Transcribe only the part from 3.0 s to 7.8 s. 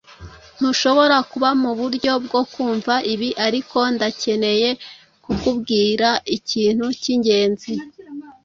ibi, ariko ndakeneye kukubwira ikintu cyingenzi.